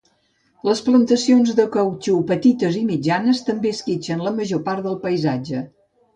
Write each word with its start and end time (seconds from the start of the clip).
Les 0.69 0.79
plantacions 0.85 1.51
de 1.59 1.65
cautxú 1.75 2.15
petites 2.31 2.79
i 2.81 2.81
mitjanes 2.89 3.43
també 3.51 3.75
esquitxen 3.75 4.27
la 4.31 4.35
major 4.41 4.65
part 4.71 4.87
del 4.89 4.99
paisatge. 5.07 5.65